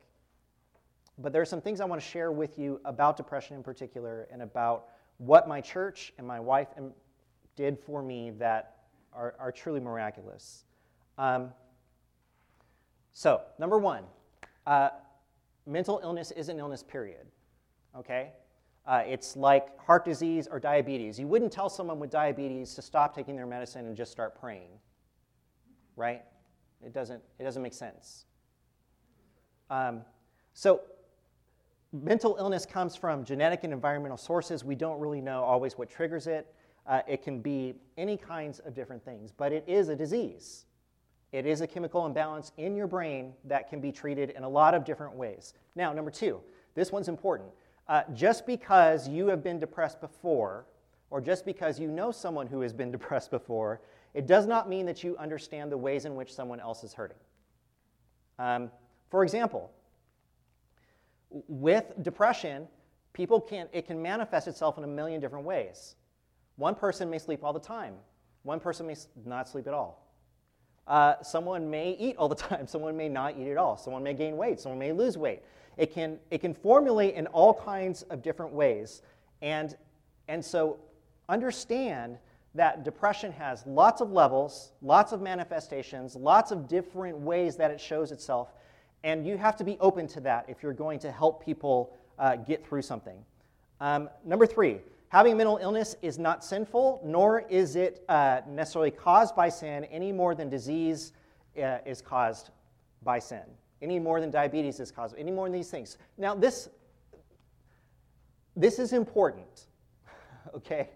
[1.18, 4.26] But there are some things I want to share with you about depression in particular
[4.32, 4.86] and about
[5.18, 6.68] what my church and my wife
[7.56, 8.78] did for me that
[9.12, 10.64] are, are truly miraculous.
[11.18, 11.50] Um,
[13.12, 14.04] so, number one,
[14.66, 14.88] uh,
[15.66, 17.26] mental illness is an illness, period.
[17.96, 18.32] Okay?
[18.86, 21.18] Uh, it's like heart disease or diabetes.
[21.18, 24.68] You wouldn't tell someone with diabetes to stop taking their medicine and just start praying,
[25.96, 26.22] right?
[26.84, 28.26] It doesn't, it doesn't make sense.
[29.70, 30.02] Um,
[30.52, 30.82] so,
[32.02, 34.64] mental illness comes from genetic and environmental sources.
[34.64, 36.52] We don't really know always what triggers it.
[36.86, 40.66] Uh, it can be any kinds of different things, but it is a disease.
[41.32, 44.74] It is a chemical imbalance in your brain that can be treated in a lot
[44.74, 45.54] of different ways.
[45.74, 46.40] Now, number two,
[46.74, 47.48] this one's important.
[47.88, 50.66] Uh, just because you have been depressed before,
[51.10, 53.80] or just because you know someone who has been depressed before,
[54.14, 57.16] it does not mean that you understand the ways in which someone else is hurting.
[58.38, 58.70] Um,
[59.10, 59.70] for example,
[61.48, 62.68] with depression,
[63.12, 65.96] people can it can manifest itself in a million different ways.
[66.56, 67.94] One person may sleep all the time.
[68.42, 70.04] One person may not sleep at all.
[70.86, 72.66] Uh, someone may eat all the time.
[72.66, 73.76] Someone may not eat at all.
[73.76, 74.60] Someone may gain weight.
[74.60, 75.42] Someone may lose weight.
[75.76, 79.02] It can, it can formulate in all kinds of different ways.
[79.42, 79.76] And,
[80.28, 80.78] and so
[81.28, 82.18] understand
[82.54, 87.80] that depression has lots of levels, lots of manifestations, lots of different ways that it
[87.80, 88.52] shows itself.
[89.04, 92.34] And you have to be open to that if you're going to help people uh,
[92.34, 93.24] get through something.
[93.80, 94.80] Um, number three,
[95.14, 100.10] Having mental illness is not sinful, nor is it uh, necessarily caused by sin any
[100.10, 101.12] more than disease
[101.56, 102.50] uh, is caused
[103.04, 103.44] by sin,
[103.80, 105.98] any more than diabetes is caused, any more than these things.
[106.18, 106.68] Now, this,
[108.56, 109.66] this is important,
[110.56, 110.90] okay?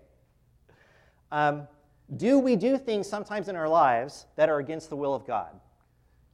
[1.30, 1.68] Um,
[2.16, 5.60] do we do things sometimes in our lives that are against the will of God?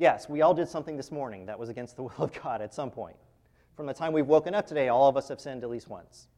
[0.04, 2.74] Yes, we all did something this morning that was against the will of God at
[2.74, 3.16] some point.
[3.74, 6.28] From the time we've woken up today, all of us have sinned at least once.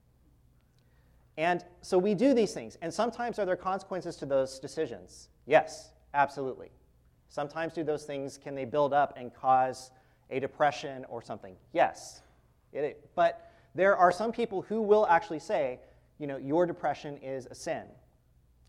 [1.36, 2.78] And so we do these things.
[2.80, 5.30] And sometimes are there consequences to those decisions?
[5.46, 6.70] Yes, absolutely.
[7.28, 9.90] Sometimes do those things, can they build up and cause
[10.30, 11.56] a depression or something?
[11.72, 12.22] Yes.
[12.72, 15.80] It, but there are some people who will actually say,
[16.20, 17.82] you know, your depression is a sin.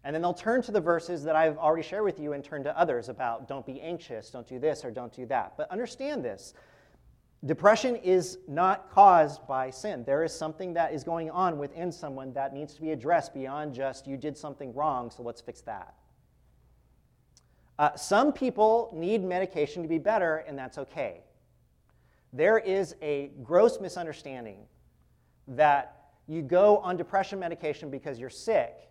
[0.04, 2.64] And then they'll turn to the verses that I've already shared with you and turn
[2.64, 5.54] to others about don't be anxious, don't do this, or don't do that.
[5.58, 6.54] But understand this
[7.46, 10.04] depression is not caused by sin.
[10.06, 13.74] There is something that is going on within someone that needs to be addressed beyond
[13.74, 15.94] just you did something wrong, so let's fix that.
[17.80, 21.22] Uh, some people need medication to be better, and that's okay.
[22.34, 24.66] There is a gross misunderstanding
[25.48, 28.90] that you go on depression medication because you're sick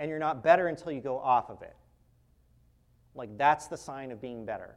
[0.00, 1.76] and you're not better until you go off of it.
[3.14, 4.74] Like, that's the sign of being better.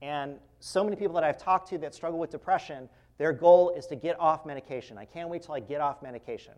[0.00, 2.88] And so many people that I've talked to that struggle with depression,
[3.18, 4.96] their goal is to get off medication.
[4.96, 6.52] I can't wait till I get off medication.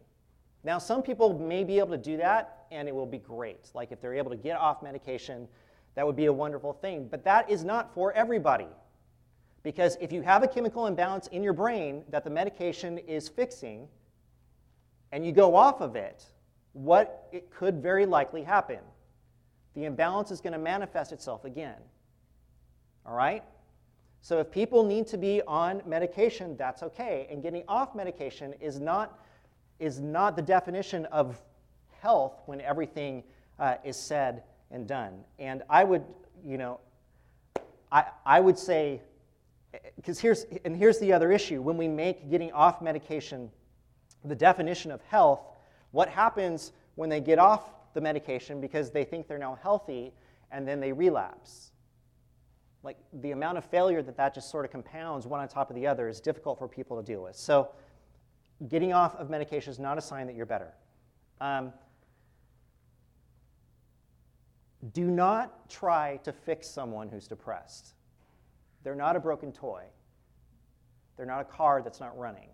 [0.64, 3.70] Now, some people may be able to do that, and it will be great.
[3.72, 5.48] Like, if they're able to get off medication,
[5.94, 7.08] that would be a wonderful thing.
[7.10, 8.68] But that is not for everybody.
[9.62, 13.88] Because if you have a chemical imbalance in your brain that the medication is fixing,
[15.10, 16.26] and you go off of it,
[16.76, 18.78] what it could very likely happen?
[19.74, 21.78] The imbalance is going to manifest itself again.
[23.04, 23.42] All right?
[24.20, 27.26] So if people need to be on medication, that's okay.
[27.30, 29.20] And getting off medication is not,
[29.78, 31.40] is not the definition of
[32.00, 33.22] health when everything
[33.58, 35.20] uh, is said and done.
[35.38, 36.04] And I would,
[36.44, 36.80] you know,
[37.92, 39.00] I, I would say
[39.96, 43.50] because here's, and here's the other issue when we make getting off medication
[44.24, 45.40] the definition of health,
[45.90, 50.12] what happens when they get off the medication because they think they're now healthy
[50.50, 51.72] and then they relapse?
[52.82, 55.76] Like the amount of failure that that just sort of compounds one on top of
[55.76, 57.36] the other is difficult for people to deal with.
[57.36, 57.70] So,
[58.68, 60.72] getting off of medication is not a sign that you're better.
[61.40, 61.72] Um,
[64.92, 67.94] do not try to fix someone who's depressed.
[68.82, 69.82] They're not a broken toy.
[71.16, 72.48] They're not a car that's not running.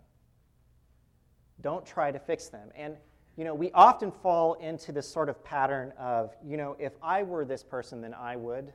[1.61, 2.69] Don't try to fix them.
[2.75, 2.97] And,
[3.35, 7.23] you know, we often fall into this sort of pattern of, you know, if I
[7.23, 8.71] were this person, then I would.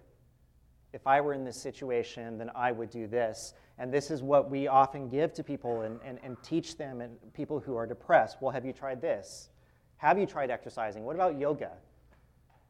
[0.93, 3.55] If I were in this situation, then I would do this.
[3.79, 7.17] And this is what we often give to people and, and, and teach them and
[7.35, 8.39] people who are depressed.
[8.41, 9.51] Well, have you tried this?
[9.99, 11.05] Have you tried exercising?
[11.05, 11.73] What about yoga?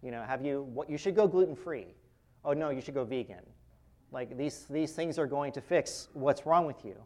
[0.03, 1.87] You know, have you, what, you should go gluten free.
[2.45, 3.45] Oh, no, you should go vegan.
[4.13, 6.97] Like these, these things are going to fix what's wrong with you.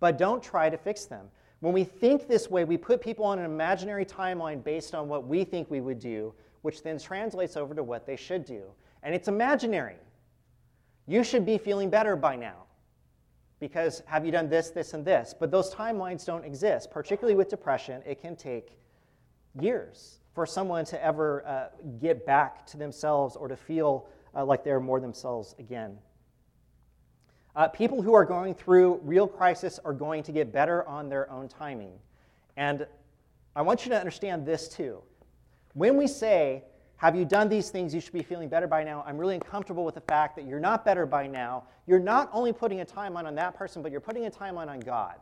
[0.00, 1.26] But don't try to fix them.
[1.64, 5.26] When we think this way, we put people on an imaginary timeline based on what
[5.26, 8.64] we think we would do, which then translates over to what they should do.
[9.02, 9.96] And it's imaginary.
[11.06, 12.64] You should be feeling better by now
[13.60, 15.34] because have you done this, this, and this?
[15.40, 16.90] But those timelines don't exist.
[16.90, 18.76] Particularly with depression, it can take
[19.58, 24.06] years for someone to ever uh, get back to themselves or to feel
[24.36, 25.96] uh, like they're more themselves again.
[27.56, 31.30] Uh, people who are going through real crisis are going to get better on their
[31.30, 31.92] own timing.
[32.56, 32.86] And
[33.54, 34.98] I want you to understand this too.
[35.74, 36.64] When we say,
[36.96, 37.94] Have you done these things?
[37.94, 39.04] You should be feeling better by now.
[39.06, 41.64] I'm really uncomfortable with the fact that you're not better by now.
[41.86, 44.80] You're not only putting a timeline on that person, but you're putting a timeline on
[44.80, 45.16] God.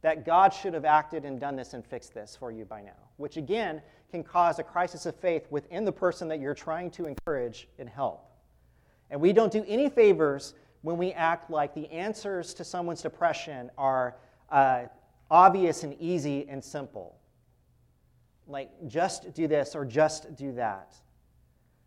[0.00, 3.08] That God should have acted and done this and fixed this for you by now,
[3.16, 7.06] which again can cause a crisis of faith within the person that you're trying to
[7.06, 8.30] encourage and help.
[9.14, 13.70] And we don't do any favors when we act like the answers to someone's depression
[13.78, 14.16] are
[14.50, 14.86] uh,
[15.30, 17.16] obvious and easy and simple.
[18.48, 20.96] Like, just do this or just do that.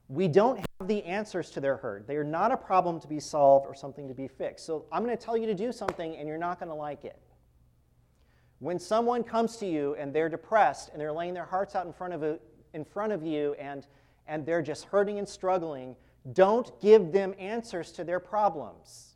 [0.07, 2.07] We don't have the answers to their hurt.
[2.07, 4.65] They are not a problem to be solved or something to be fixed.
[4.65, 7.03] So I'm going to tell you to do something and you're not going to like
[7.03, 7.19] it.
[8.59, 11.91] When someone comes to you and they're depressed and they're laying their hearts out in
[11.91, 12.39] front of, a,
[12.73, 13.85] in front of you and,
[14.27, 15.93] and they're just hurting and struggling,
[16.33, 19.15] don't give them answers to their problems.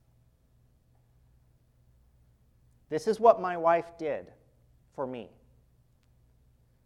[2.90, 4.28] This is what my wife did
[4.96, 5.30] for me.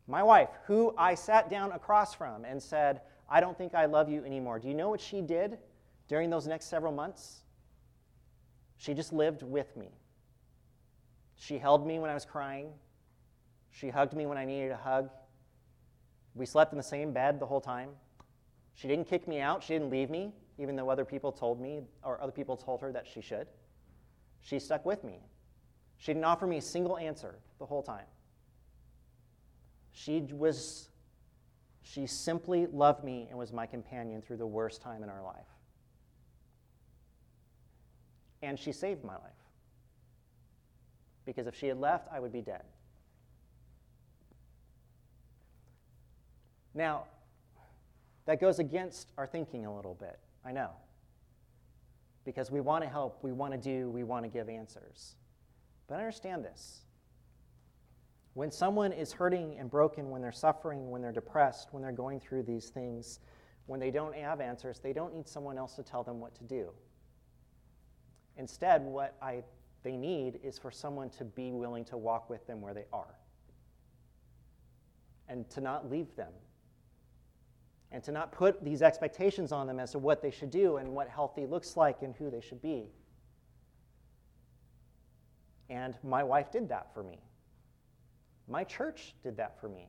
[0.07, 4.09] My wife, who I sat down across from and said, I don't think I love
[4.09, 4.59] you anymore.
[4.59, 5.57] Do you know what she did
[6.07, 7.41] during those next several months?
[8.77, 9.89] She just lived with me.
[11.37, 12.69] She held me when I was crying.
[13.71, 15.09] She hugged me when I needed a hug.
[16.35, 17.89] We slept in the same bed the whole time.
[18.75, 19.63] She didn't kick me out.
[19.63, 22.91] She didn't leave me, even though other people told me, or other people told her
[22.91, 23.47] that she should.
[24.41, 25.19] She stuck with me.
[25.97, 28.05] She didn't offer me a single answer the whole time.
[29.93, 30.89] She was,
[31.83, 35.47] she simply loved me and was my companion through the worst time in our life.
[38.41, 39.31] And she saved my life.
[41.25, 42.63] because if she had left, I would be dead.
[46.73, 47.05] Now,
[48.25, 50.71] that goes against our thinking a little bit, I know.
[52.23, 55.15] Because we want to help, we want to do, we want to give answers.
[55.87, 56.81] But understand this.
[58.33, 62.19] When someone is hurting and broken, when they're suffering, when they're depressed, when they're going
[62.19, 63.19] through these things,
[63.67, 66.43] when they don't have answers, they don't need someone else to tell them what to
[66.43, 66.71] do.
[68.37, 69.43] Instead, what I,
[69.83, 73.15] they need is for someone to be willing to walk with them where they are
[75.29, 76.33] and to not leave them
[77.95, 80.89] and to not put these expectations on them as to what they should do and
[80.89, 82.89] what healthy looks like and who they should be.
[85.69, 87.19] And my wife did that for me.
[88.49, 89.87] My church did that for me.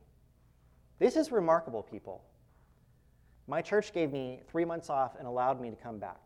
[0.99, 2.23] This is remarkable, people.
[3.45, 6.21] My church gave me three months off and allowed me to come back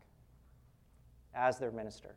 [1.34, 2.14] as their minister.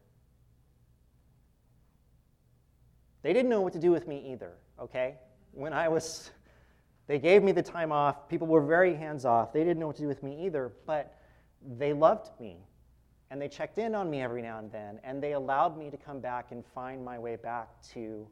[3.23, 5.15] They didn't know what to do with me either, okay?
[5.53, 6.29] When I was,
[7.07, 8.27] they gave me the time off.
[8.27, 9.53] People were very hands off.
[9.53, 11.17] They didn't know what to do with me either, but
[11.77, 12.57] they loved me
[13.31, 15.97] and they checked in on me every now and then, and they allowed me to
[15.97, 18.27] come back and find my way back to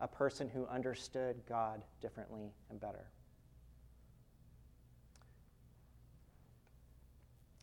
[0.00, 3.06] a person who understood God differently and better.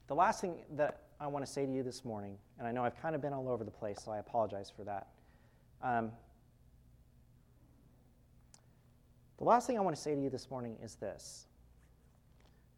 [0.08, 2.84] The last thing that I want to say to you this morning, and I know
[2.84, 5.08] I've kind of been all over the place, so I apologize for that.
[5.84, 6.12] Um,
[9.40, 11.48] the last thing I want to say to you this morning is this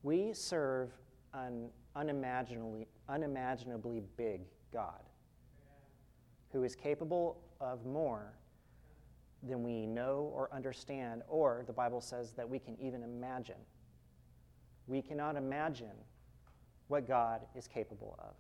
[0.04, 0.92] We serve
[1.34, 4.42] an unimaginably, unimaginably big
[4.72, 5.02] God
[6.52, 8.34] who is capable of more
[9.42, 13.56] than we know or understand, or the Bible says that we can even imagine.
[14.86, 15.96] We cannot imagine
[16.90, 18.36] what God is capable of.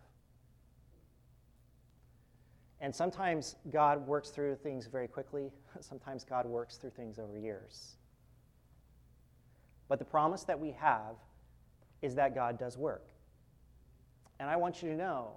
[2.81, 5.49] And sometimes God works through things very quickly,
[5.79, 7.95] sometimes God works through things over years.
[9.91, 11.17] But the promise that we have
[12.01, 13.09] is that God does work.
[14.39, 15.31] And I want you to know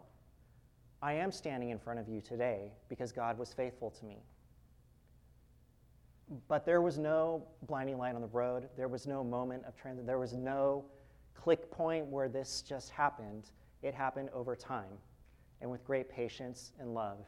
[1.03, 4.19] I am standing in front of you today because God was faithful to me.
[6.47, 8.69] But there was no blinding light on the road.
[8.77, 10.07] There was no moment of transit.
[10.07, 10.85] There was no
[11.35, 13.51] click point where this just happened.
[13.83, 15.01] It happened over time
[15.63, 17.19] and with great patience and love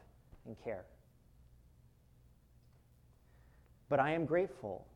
[0.45, 0.85] and care.
[3.89, 4.87] But I am grateful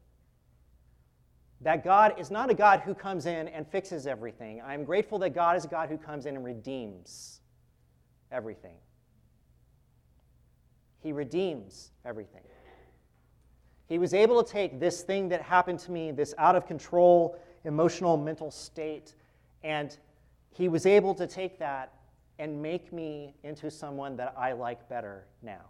[1.62, 4.62] that God is not a God who comes in and fixes everything.
[4.66, 7.42] I'm grateful that God is a God who comes in and redeems
[8.32, 8.78] everything.
[11.00, 12.44] He redeems everything.
[13.88, 17.38] He was able to take this thing that happened to me, this out of control
[17.64, 19.14] emotional, mental state,
[19.64, 19.98] and
[20.50, 21.94] he was able to take that
[22.40, 25.66] and make me into someone that I like better now.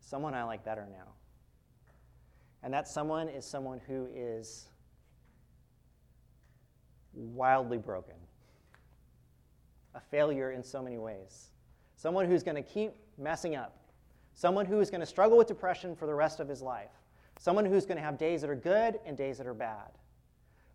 [0.00, 1.12] Someone I like better now.
[2.62, 4.66] And that someone is someone who is
[7.14, 8.14] wildly broken,
[9.94, 11.48] a failure in so many ways,
[11.96, 13.76] someone who's going to keep messing up,
[14.34, 16.90] someone who is going to struggle with depression for the rest of his life,
[17.38, 19.90] someone who's going to have days that are good and days that are bad.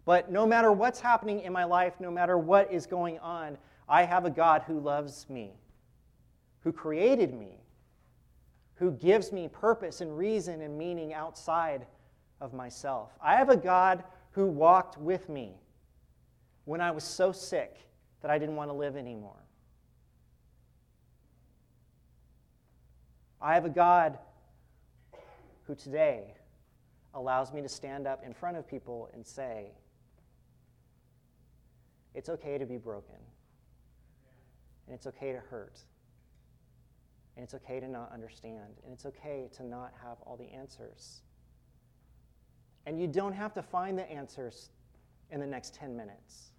[0.05, 3.57] But no matter what's happening in my life, no matter what is going on,
[3.87, 5.53] I have a God who loves me,
[6.61, 7.62] who created me,
[8.75, 11.85] who gives me purpose and reason and meaning outside
[12.41, 13.11] of myself.
[13.21, 15.53] I have a God who walked with me
[16.65, 17.77] when I was so sick
[18.21, 19.43] that I didn't want to live anymore.
[23.41, 24.17] I have a God
[25.63, 26.33] who today
[27.13, 29.71] allows me to stand up in front of people and say,
[32.15, 33.15] it's okay to be broken,
[34.87, 35.79] and it's okay to hurt.
[37.35, 38.79] And it's okay to not understand.
[38.83, 41.21] And it's okay to not have all the answers.
[42.85, 44.69] And you don't have to find the answers
[45.31, 46.51] in the next 10 minutes.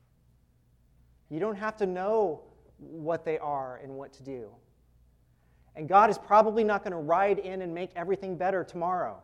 [1.30, 2.42] You don't have to know
[2.78, 4.48] what they are and what to do.
[5.76, 9.20] And God is probably not going to ride in and make everything better tomorrow.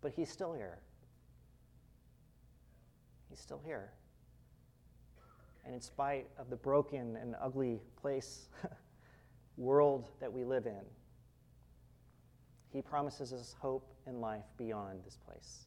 [0.00, 0.78] But He's still here.
[3.28, 3.92] He's still here.
[5.68, 8.48] And in spite of the broken and ugly place,
[9.58, 10.80] world that we live in,
[12.72, 15.66] He promises us hope and life beyond this place.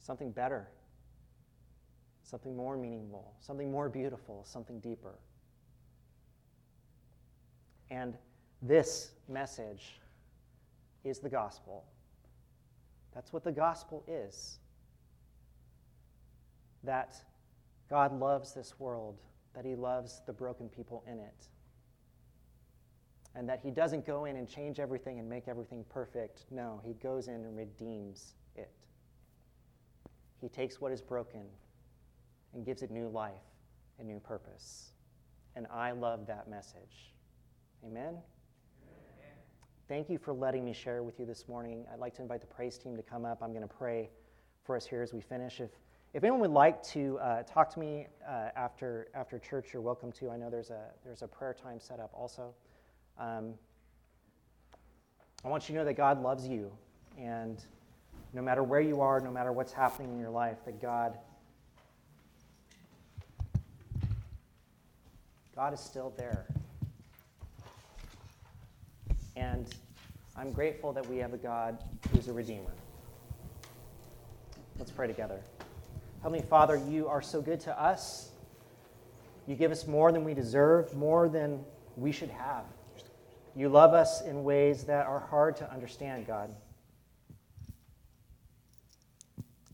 [0.00, 0.68] Something better,
[2.24, 5.14] something more meaningful, something more beautiful, something deeper.
[7.90, 8.18] And
[8.60, 9.98] this message
[11.04, 11.86] is the gospel.
[13.14, 14.58] That's what the gospel is.
[16.82, 17.16] That
[17.88, 19.20] God loves this world
[19.54, 21.48] that He loves the broken people in it,
[23.34, 26.46] and that He doesn't go in and change everything and make everything perfect.
[26.50, 28.72] No, He goes in and redeems it.
[30.40, 31.44] He takes what is broken
[32.52, 33.34] and gives it new life
[33.98, 34.90] and new purpose.
[35.56, 37.12] And I love that message.
[37.86, 38.16] Amen?
[39.86, 41.84] Thank you for letting me share with you this morning.
[41.92, 43.42] I'd like to invite the praise team to come up.
[43.42, 44.08] I'm going to pray
[44.64, 45.60] for us here as we finish.
[45.60, 45.70] If,
[46.14, 50.12] if anyone would like to uh, talk to me uh, after, after church, you're welcome
[50.12, 50.30] to.
[50.30, 52.54] I know there's a, there's a prayer time set up also.
[53.18, 53.54] Um,
[55.44, 56.70] I want you to know that God loves you.
[57.18, 57.62] And
[58.32, 61.18] no matter where you are, no matter what's happening in your life, that God,
[65.56, 66.46] God is still there.
[69.34, 69.68] And
[70.36, 72.72] I'm grateful that we have a God who's a Redeemer.
[74.78, 75.40] Let's pray together.
[76.24, 78.30] Heavenly Father, you are so good to us.
[79.46, 81.62] You give us more than we deserve, more than
[81.96, 82.64] we should have.
[83.54, 86.48] You love us in ways that are hard to understand, God.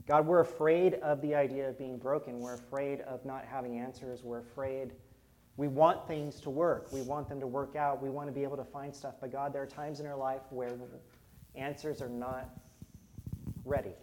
[0.08, 2.40] God, we're afraid of the idea of being broken.
[2.40, 4.24] We're afraid of not having answers.
[4.24, 4.90] We're afraid
[5.56, 6.92] we want things to work.
[6.92, 8.02] We want them to work out.
[8.02, 9.14] We want to be able to find stuff.
[9.20, 10.72] But God, there are times in our life where
[11.54, 12.50] answers are not
[13.64, 13.94] ready,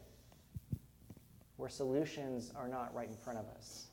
[1.58, 3.88] where solutions are not right in front of us.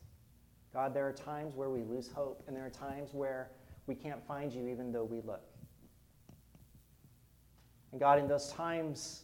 [0.73, 3.51] God, there are times where we lose hope, and there are times where
[3.87, 5.43] we can't find you even though we look.
[7.91, 9.23] And God, in those times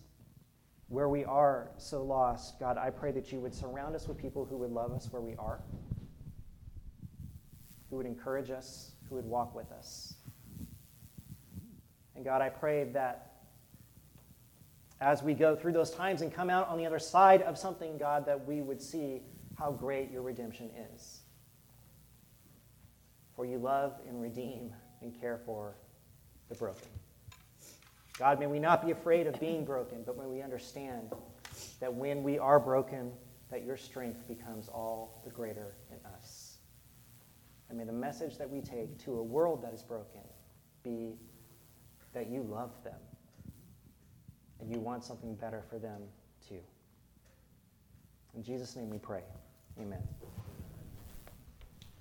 [0.87, 4.45] where we are so lost, God, I pray that you would surround us with people
[4.45, 5.61] who would love us where we are
[7.91, 10.15] who would encourage us, who would walk with us.
[12.15, 13.30] And God, I pray that
[15.01, 17.97] as we go through those times and come out on the other side of something,
[17.97, 19.23] God, that we would see
[19.57, 21.21] how great your redemption is.
[23.35, 24.71] For you love and redeem
[25.01, 25.75] and care for
[26.49, 26.87] the broken.
[28.19, 31.11] God, may we not be afraid of being broken, but may we understand
[31.79, 33.11] that when we are broken,
[33.49, 36.57] that your strength becomes all the greater in us.
[37.69, 40.21] And may the message that we take to a world that is broken
[40.83, 41.15] be
[42.13, 42.99] that you love them
[44.61, 46.01] and you want something better for them
[46.47, 46.59] too.
[48.35, 49.23] In Jesus' name we pray.
[49.79, 50.01] Amen.